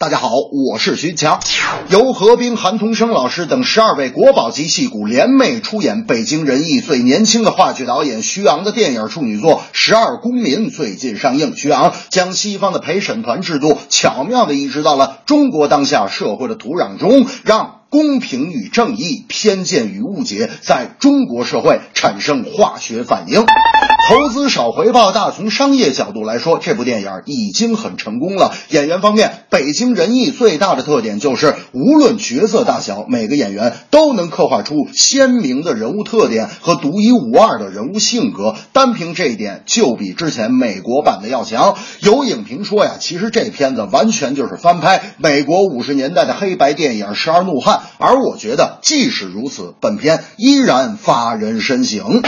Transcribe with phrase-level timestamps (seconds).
[0.00, 1.40] 大家好，我是徐强。
[1.90, 11.54] 由何冰、韩童生老师等十二位国宝级戏骨联袂出演，北京人艺最年轻的话剧导演徐昂的电影处女作《十二公民》最近上映。
[11.54, 17.76] 徐昂将西方的陪审团制度巧妙地移植到了中国当下社会的土壤中，让。
[17.90, 23.44] 公平与正义、偏见与误解在中国社会产生化学反应。
[24.10, 28.52] 投资少回报大，从商业角度来说，这部电影已经很成功了。
[28.70, 38.56] 演员方面，北京人艺最大的特点就是无论角色大小，每个演员都能刻画出鲜明的人物特点和独一无二的人物性格。
[38.72, 41.76] 单凭这一点，就比之前美国版的要强。
[42.00, 47.76] 有影评说呀，其实这片子完全就是翻拍美国五十年代的黑白电影《十二怒汉》。
[47.98, 52.22] 而我觉得，即使如此，本片依然发人深省。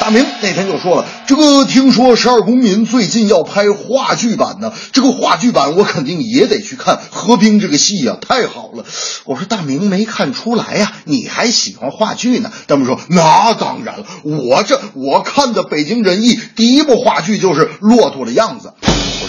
[0.00, 7.00] 大明那天就说了，这个听说《十二公民》最近要拍话剧版呢，这个话剧版我肯定也得去看。
[7.10, 8.84] 何冰这个戏呀，太好了。
[9.24, 12.50] 我说大明没看出来呀，你还喜欢话剧呢？
[12.66, 18.72] 大明说那当然了，我这我看的北京人艺第一部话剧就是《骆驼的样子》。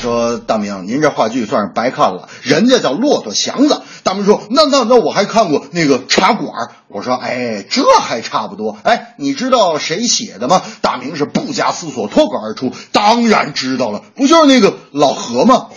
[0.04, 3.73] 说大明，您这话剧算是白看了，人家叫《骆驼祥子》。
[4.04, 6.72] 大明说那那那我还看过那个茶馆。
[6.90, 8.78] 我说哎，这还差不多。
[8.84, 10.62] 哎，你知道谁写的吗？
[10.81, 15.68] 大明是不加思索脱口而出：“当然知道了，不就是那个老何吗？”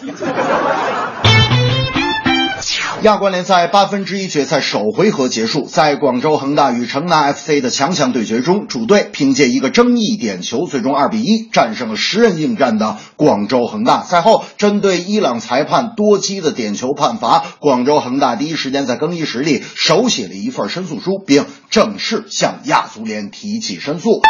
[3.06, 14.02] 亚冠联赛八分之一决赛首回合结束，在广州恒大与城南 FC 的强强对决中，主队凭借一个争议点球，最终二比一战胜了十人应战的广州恒大。
[14.02, 24.20] 赛后，针对伊朗裁判多基的点球判罚，广州恒大第一时间在更衣室里手写了一份申诉书，并正式向亚足联提起申诉。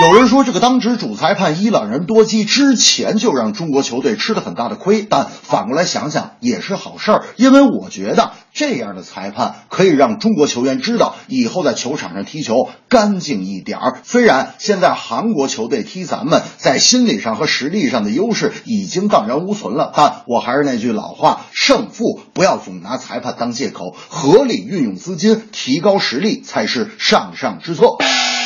[0.00, 13.98] 有人说，这个当值主裁判伊朗人多基之前就让中国球队吃了很大的亏，但反过来想想也是好事儿，因为我觉得这样的裁判可以让中国球员知道以后在球场上踢球干净一点儿。
[14.02, 27.98] 虽然现在韩国球队踢咱们在心理上和实力上的优势已经荡然无存了，但我还是那句老话，胜负不要总拿裁判当借口，合理运用资金，提高实力才是上上之策。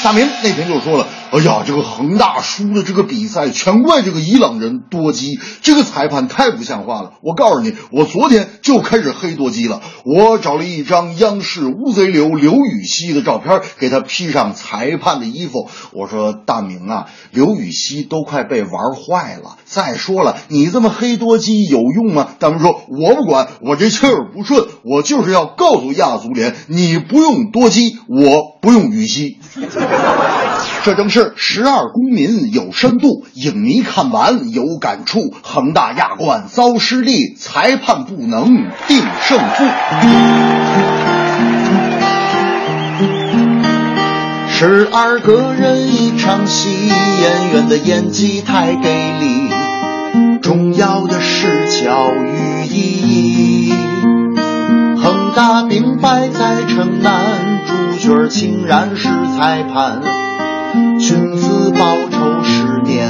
[0.04, 9.81] 大明那天就说了：“哎呀，这个恒大输了这个比赛，全怪这个伊朗人多基，这个裁判太不像话了。”我告诉你，我昨天就开始黑多基了。
[10.04, 15.70] 我找了一张央视乌贼刘刘禹锡的照片，给他披上裁判的衣服。
[15.94, 19.56] 我说：“大明啊，刘禹锡都快被玩坏了。
[19.65, 29.38] 再说了，你这么黑多基有用吗？”大明说：“我不管，我这气儿不顺，我就是要告诉亚足联，你不用多基，我不用禹锡。”
[30.82, 35.32] 这正是十二公民有深度，影迷看完有感触。
[35.43, 39.65] 恒大亚冠遭失利，裁判不能定胜负。
[44.50, 49.50] 十二个人一场戏，演员的演技太给力，
[50.43, 53.72] 重要的是教育意义。
[55.03, 57.34] 恒大兵败在城南，
[58.04, 60.03] 角竟然是裁判。
[61.00, 61.78] 君子报
[62.10, 63.09] 仇，十年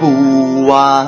[0.00, 1.06] 不晚。